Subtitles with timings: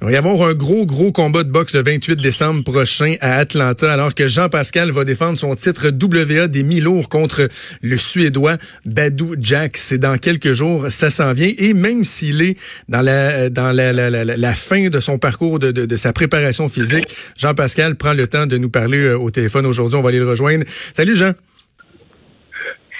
[0.00, 3.36] Il va y avoir un gros, gros combat de boxe le 28 décembre prochain à
[3.36, 7.48] Atlanta, alors que Jean-Pascal va défendre son titre WA des mi-lourds contre
[7.82, 9.76] le Suédois Badou Jack.
[9.76, 11.50] C'est dans quelques jours, ça s'en vient.
[11.58, 12.58] Et même s'il est
[12.88, 16.68] dans la, dans la, la, la, fin de son parcours, de, de, de sa préparation
[16.68, 17.04] physique,
[17.38, 19.96] Jean-Pascal prend le temps de nous parler euh, au téléphone aujourd'hui.
[19.96, 20.64] On va aller le rejoindre.
[20.94, 21.32] Salut Jean.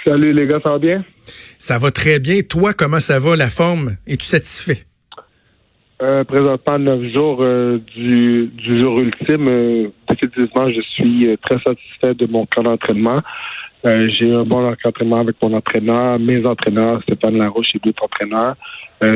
[0.07, 1.05] Salut les gars, ça va bien?
[1.59, 2.41] Ça va très bien.
[2.43, 3.97] Toi, comment ça va, la forme?
[4.07, 4.87] Es-tu satisfait?
[6.03, 9.47] Euh, présentement, neuf jours euh, du, du jour ultime.
[9.49, 13.21] Euh, définitivement, je suis euh, très satisfait de mon camp d'entraînement.
[13.85, 18.55] J'ai eu un bon entraînement avec mon entraîneur, mes entraîneurs, Stéphane Larouche et d'autres entraîneurs.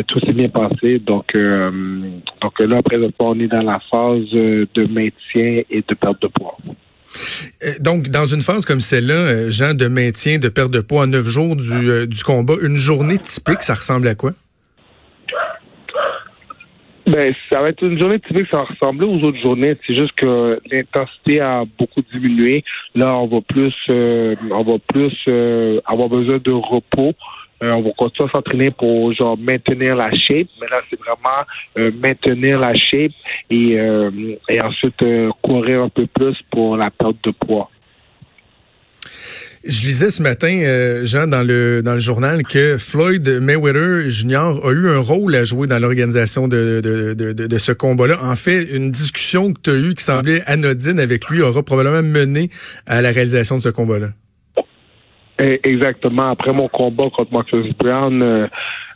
[0.06, 0.98] tout s'est bien passé.
[1.00, 6.28] Donc, donc là, présentement, on est dans la phase de maintien et de perte de
[6.28, 6.56] poids.
[7.80, 11.26] Donc, dans une phase comme celle-là, Jean, de maintien, de perte de poids en neuf
[11.26, 14.32] jours du, du combat, une journée typique, ça ressemble à quoi?
[17.06, 19.76] Ben, ça va être une journée typique, ça va ressembler aux autres journées.
[19.86, 22.64] C'est juste que l'intensité a beaucoup diminué.
[22.94, 27.12] Là, on va plus, euh, on va plus euh, avoir besoin de repos.
[27.62, 31.92] Euh, on va continuer à s'entraîner pour genre maintenir la shape, mais là c'est vraiment
[32.02, 33.12] maintenir la shape
[33.48, 33.78] et,
[34.48, 35.04] et ensuite
[35.40, 37.70] courir un peu plus pour la perte de poids.
[39.66, 44.60] Je lisais ce matin, euh, Jean, dans le dans le journal, que Floyd Mayweather Jr.
[44.62, 48.16] a eu un rôle à jouer dans l'organisation de, de, de, de, ce combat-là.
[48.22, 52.02] En fait, une discussion que tu as eue qui semblait anodine avec lui aura probablement
[52.02, 52.50] mené
[52.86, 54.08] à la réalisation de ce combat-là.
[55.40, 56.30] Eh, exactement.
[56.30, 58.46] Après mon combat contre Marcus Brown, euh,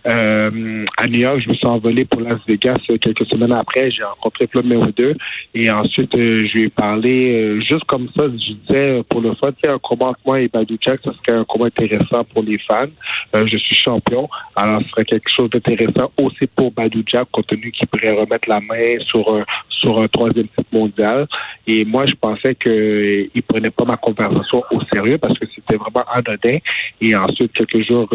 [0.06, 1.40] euh, à New York.
[1.44, 3.90] Je me suis envolé pour Las Vegas euh, quelques semaines après.
[3.90, 5.14] J'ai rencontré Floyd Mayweather
[5.54, 8.24] et ensuite euh, je lui ai parlé juste comme ça.
[8.26, 11.44] Je disais pour le fun, un combat entre moi et Badou Jack, ça serait un
[11.44, 12.86] combat intéressant pour les fans.
[13.34, 17.72] je suis champion, alors ce serait quelque chose d'intéressant aussi pour Badou Jack, compte tenu
[17.72, 21.26] qu'il pourrait remettre la main sur sur un troisième titre mondial.
[21.66, 25.76] Et moi, je pensais qu'il il prenait pas ma conversation au sérieux parce que c'était
[25.76, 26.58] vraiment anodin.
[27.00, 28.08] Et ensuite, quelques jours,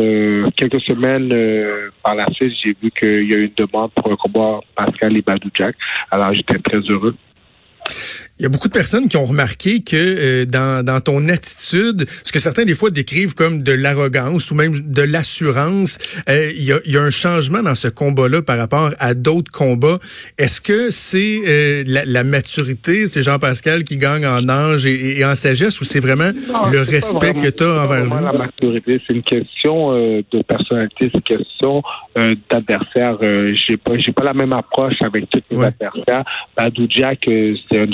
[0.57, 1.31] quelques semaines
[2.01, 5.17] par la suite, j'ai vu qu'il y a eu une demande pour un combat Pascal
[5.17, 5.75] et Badou Jack.
[6.11, 7.15] Alors, j'étais très heureux.
[8.39, 12.05] Il y a beaucoup de personnes qui ont remarqué que euh, dans, dans ton attitude,
[12.23, 16.63] ce que certains des fois décrivent comme de l'arrogance ou même de l'assurance, euh, il,
[16.63, 19.99] y a, il, y a, un changement dans ce combat-là par rapport à d'autres combats.
[20.39, 25.25] Est-ce que c'est euh, la, la, maturité, c'est Jean-Pascal qui gagne en âge et, et
[25.25, 26.31] en sagesse ou c'est vraiment
[26.71, 28.09] le respect que tu as envers lui?
[28.09, 31.83] la maturité, c'est une question de personnalité, c'est une question
[32.49, 33.17] d'adversaire.
[33.21, 36.23] j'ai pas j'ai pas la même approche avec tous mes adversaires.
[36.57, 37.85] Badou Jack, c'est un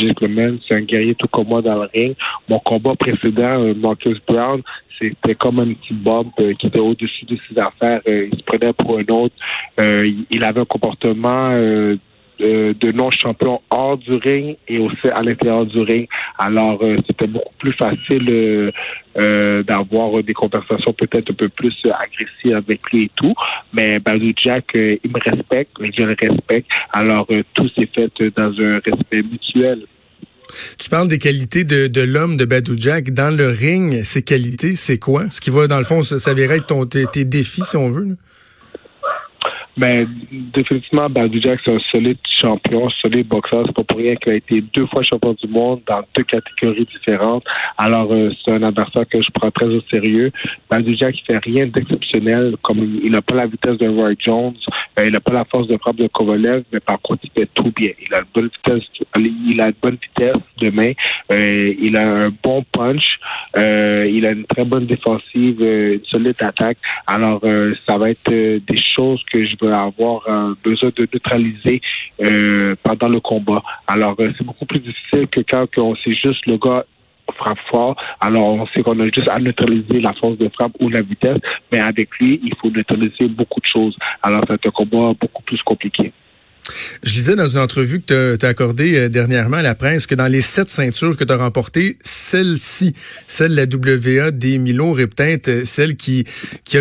[0.66, 2.16] c'est un guerrier tout comme moi dans le ring.
[2.47, 4.62] Mon combat précédent, euh, Marcus Brown,
[5.00, 8.01] c'était comme un petit bump euh, qui était au-dessus de ses affaires.
[8.07, 9.35] Euh, il se prenait pour un autre.
[9.78, 11.51] il avait un comportement
[12.40, 16.07] de non-champion hors du ring et aussi à l'intérieur du ring.
[16.38, 18.72] Alors, c'était beaucoup plus facile
[19.67, 23.34] d'avoir des conversations peut-être un peu plus agressives avec lui et tout.
[23.73, 26.69] Mais Badou Jack, il me respecte, je le respecte.
[26.94, 29.85] Alors, tout s'est fait dans un respect mutuel.
[30.77, 33.11] Tu parles des qualités de, de l'homme de Badou Jack.
[33.11, 35.25] Dans le ring, ces qualités, c'est quoi?
[35.29, 38.03] Ce qui va, dans le fond, s'avérer être ton, tes, tes, défis, si on veut.
[38.03, 38.15] Là?
[39.79, 40.06] Ben,
[40.53, 43.63] définitivement, Badou Jack, c'est un solide champion, solide boxeur.
[43.66, 46.85] C'est pas pour rien qu'il a été deux fois champion du monde dans deux catégories
[46.85, 47.45] différentes.
[47.78, 50.34] Alors, euh, c'est un adversaire que je prends très au sérieux.
[50.69, 52.57] Badou Jack, il fait rien d'exceptionnel.
[52.62, 54.53] Comme il n'a pas la vitesse de Roy Jones,
[55.00, 57.50] euh, il n'a pas la force de frappe de Kovalev, mais par contre, il fait
[57.53, 57.91] tout bien.
[58.06, 58.84] Il a une bonne vitesse,
[59.17, 60.94] il a une bonne vitesse de main.
[61.31, 63.20] Euh, il a un bon punch.
[63.56, 66.78] il a une très bonne défensive, une solide attaque.
[67.08, 67.42] Alors,
[67.88, 70.22] ça va être des choses que je veux avoir
[70.64, 71.81] besoin de neutraliser
[72.22, 73.64] euh, pendant le combat.
[73.88, 76.86] Alors, euh, c'est beaucoup plus difficile que quand on sait juste le gars
[77.36, 77.96] frappe fort.
[78.20, 81.38] Alors, on sait qu'on a juste à neutraliser la force de frappe ou la vitesse,
[81.72, 83.96] mais avec lui, il faut neutraliser beaucoup de choses.
[84.24, 86.12] Alors, c'est un combat beaucoup plus compliqué.
[87.03, 90.16] Je lisais dans une entrevue que tu as, accordée euh, dernièrement à la presse que
[90.16, 92.93] dans les sept ceintures que tu as remportées, celle-ci,
[93.28, 96.26] celle de la WA des Milo, est peut-être euh, celle qui,
[96.64, 96.78] qui,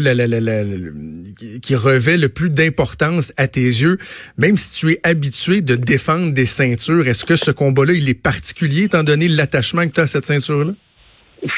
[1.63, 3.99] qui revêt le plus d'importance à tes yeux.
[4.37, 8.15] Même si tu es habitué de défendre des ceintures, est-ce que ce combat-là, il est
[8.15, 10.75] particulier étant donné l'attachement que tu as à cette ceinture-là?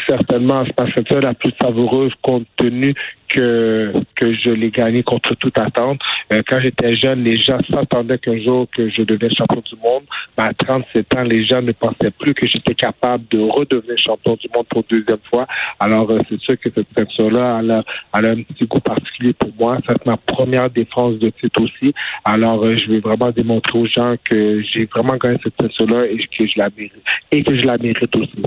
[0.07, 2.95] Certainement ma ceinture la plus savoureuse compte tenu
[3.29, 6.01] que que je l'ai gagné contre toute attente.
[6.33, 10.03] Euh, quand j'étais jeune, les gens s'attendaient qu'un jour que je devienne champion du monde.
[10.37, 14.35] Mais à 37 ans, les gens ne pensaient plus que j'étais capable de redevenir champion
[14.35, 15.47] du monde pour deuxième fois.
[15.79, 17.85] Alors, euh, c'est sûr que cette ceinture-là, elle a,
[18.17, 19.79] elle a un petit goût particulier pour moi.
[19.89, 21.95] C'est ma première défense de titre aussi.
[22.25, 26.19] Alors, euh, je vais vraiment démontrer aux gens que j'ai vraiment gagné cette ceinture-là et
[26.19, 27.05] que je la mérite.
[27.33, 28.43] Et que je la mérite aussi.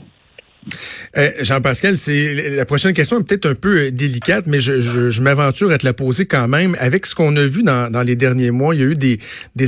[1.17, 5.71] Euh, Jean-Pascal, c'est la prochaine question est peut-être un peu euh, délicate, mais je, m'aventure
[5.71, 6.75] à te la poser quand même.
[6.79, 9.19] Avec ce qu'on a vu dans, les derniers mois, il y a eu des,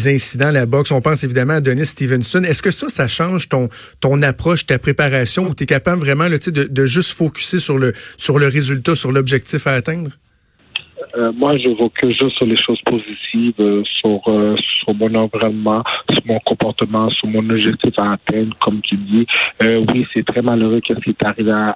[0.07, 0.91] incidents à la boxe.
[0.91, 2.43] On pense évidemment à Denis Stevenson.
[2.43, 3.69] Est-ce que ça, ça change ton,
[3.99, 7.93] ton approche, ta préparation, ou tu es capable vraiment de, de juste focuser sur le,
[8.17, 10.11] sur le résultat, sur l'objectif à atteindre?
[11.17, 15.83] Euh, moi, je que juste sur les choses positives, euh, sur, euh, sur mon environnement,
[16.11, 19.25] sur mon comportement, sur mon objectif à atteindre, comme tu dis.
[19.61, 21.75] oui, c'est très malheureux qu'est-ce qui est arrivé à,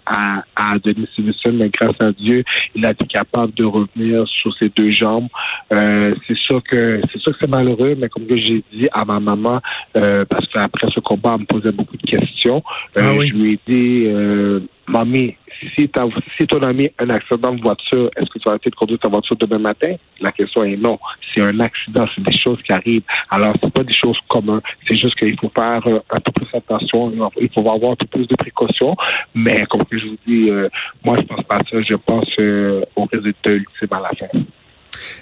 [0.56, 2.44] à, Denis Stevenson, mais grâce à Dieu,
[2.75, 5.27] il a été capable de revenir sur ses deux jambes.
[5.71, 9.62] c'est sûr que c'est sûr que c'est malheureux, mais comme j'ai dit à ma maman,
[9.94, 12.63] parce qu'après ce combat, elle me posait beaucoup de questions.
[12.95, 15.90] Ah je lui ai dit, mamie, si,
[16.38, 19.00] si ton ami a un accident de voiture, est-ce que tu vas arrêter de conduire
[19.00, 19.96] ta voiture demain matin?
[20.22, 21.00] La question est non.
[21.34, 23.04] C'est un accident, c'est des choses qui arrivent.
[23.30, 24.62] Alors, c'est pas des choses communes.
[24.88, 27.12] C'est juste qu'il faut faire euh, un peu plus attention.
[27.40, 28.96] Il faut avoir un peu plus de précautions.
[29.34, 30.70] Mais comme je vous dis, euh,
[31.04, 31.80] moi, je pense pas à ça.
[31.82, 34.40] Je pense euh, au résultat ultime à la fin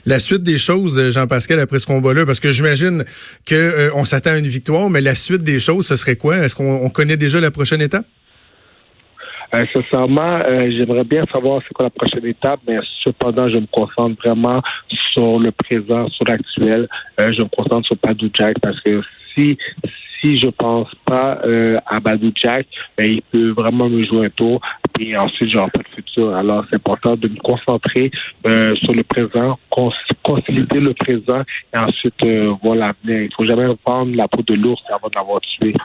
[0.05, 3.03] la suite des choses, Jean-Pascal, après ce combat-là, parce que j'imagine
[3.45, 6.37] que on s'attend à une victoire, mais la suite des choses, ce serait quoi?
[6.37, 8.05] Est-ce qu'on connaît déjà la prochaine étape?
[9.55, 13.67] Euh, sincèrement, euh, j'aimerais bien savoir c'est quoi la prochaine étape, mais cependant, je me
[13.67, 14.61] concentre vraiment
[15.13, 16.87] sur le présent, sur l'actuel.
[17.19, 19.01] Euh, je me concentre sur Badou Jack parce que
[19.33, 19.57] si
[20.19, 22.65] si je pense pas euh, à Badou Jack,
[22.97, 24.59] ben, il peut vraiment me jouer un tour.
[24.99, 26.35] Et ensuite, j'aurai pas de futur.
[26.35, 28.09] Alors, c'est important de me concentrer
[28.81, 29.59] sur le présent,
[30.23, 32.25] consolider le présent et ensuite
[32.63, 33.21] voir l'avenir.
[33.21, 35.75] Il faut jamais prendre la peau de l'ours avant de l'avoir tué.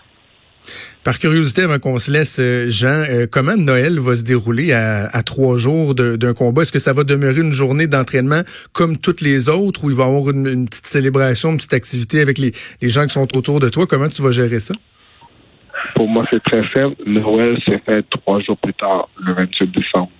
[1.04, 5.22] Par curiosité, avant qu'on se laisse, euh, Jean, euh, comment Noël va se dérouler à,
[5.24, 6.62] trois jours d'un combat?
[6.62, 8.42] Est-ce que ça va demeurer une journée d'entraînement
[8.72, 12.20] comme toutes les autres ou il va y avoir une, petite célébration, une petite activité
[12.20, 13.86] avec les, les, gens qui sont autour de toi?
[13.86, 14.74] Comment tu vas gérer ça?
[15.96, 16.96] Pour moi, c'est très simple.
[17.04, 20.10] Noël se fait trois jours plus tard, le 28 décembre.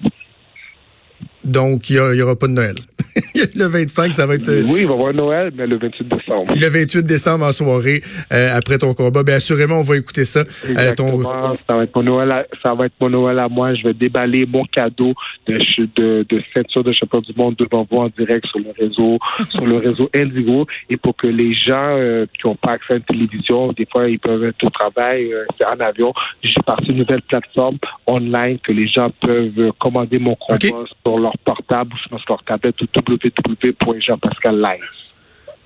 [1.45, 2.77] Donc, il n'y aura pas de Noël.
[3.57, 4.49] le 25, ça va être.
[4.49, 6.55] Euh, oui, il va y avoir Noël, mais le 28 décembre.
[6.55, 8.03] Le 28 décembre en soirée,
[8.33, 9.23] euh, après ton combat.
[9.23, 10.41] Bien, assurément, on va écouter ça.
[10.41, 11.23] Euh, ton...
[11.23, 12.31] Ça va être mon Noël.
[12.31, 13.75] À, ça va être mon Noël à moi.
[13.75, 15.15] Je vais déballer mon cadeau
[15.47, 15.59] de
[15.97, 19.67] de, de ceinture de champion du monde devant vous en direct sur le réseau, sur
[19.67, 21.99] le réseau Indigo, et pour que les gens
[22.33, 25.33] qui n'ont pas accès à une télévision, des fois ils peuvent être au travail,
[25.71, 26.13] en avion.
[26.43, 30.59] J'ai parti une nouvelle plateforme online que les gens peuvent commander mon combat
[31.05, 34.85] sur leur portable ou sur leur tablette ou www.jean-pascal live.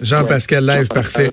[0.00, 1.30] Jean-Pascal live, parfait.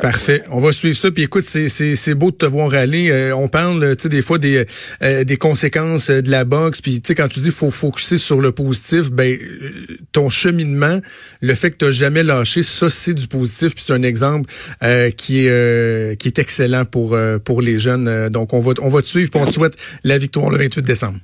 [0.00, 0.42] Parfait.
[0.50, 1.10] On va suivre ça.
[1.10, 3.10] Puis écoute, c'est beau de te voir aller.
[3.10, 4.64] Euh, on parle, tu sais, des fois des
[5.02, 6.80] euh, des conséquences de la boxe.
[6.80, 9.70] Puis tu sais, quand tu dis faut focuser sur le positif, ben euh,
[10.12, 11.00] ton cheminement,
[11.40, 13.74] le fait que tu jamais lâché, ça c'est du positif.
[13.74, 14.48] Puis c'est un exemple
[15.16, 18.28] qui est qui est excellent pour pour les jeunes.
[18.28, 19.30] donc on va on va te suivre.
[19.30, 21.18] Puis on te souhaite la victoire le 28 décembre.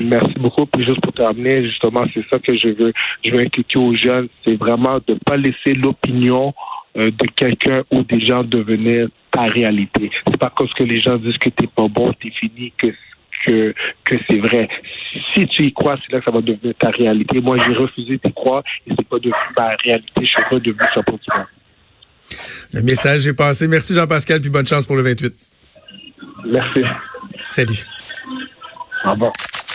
[0.00, 0.66] Merci beaucoup.
[0.66, 2.92] Puis juste pour terminer, justement, c'est ça que je veux,
[3.24, 6.54] je veux inculquer aux jeunes, c'est vraiment de ne pas laisser l'opinion
[6.96, 10.10] euh, de quelqu'un ou des gens devenir ta réalité.
[10.26, 12.88] C'est pas parce que les gens disent que t'es pas bon, t'es fini, que
[13.46, 13.74] que,
[14.04, 14.68] que c'est vrai.
[15.34, 17.40] Si tu y crois, c'est là que ça va devenir ta réalité.
[17.40, 20.12] Moi, j'ai refusé d'y croire et c'est pas devenu ma réalité.
[20.20, 21.46] Je suis pas devenu champion du monde.
[22.72, 23.66] Le message est passé.
[23.66, 25.32] Merci Jean-Pascal, puis bonne chance pour le 28.
[26.46, 26.80] Merci.
[27.48, 27.86] Salut.
[29.04, 29.32] Au revoir.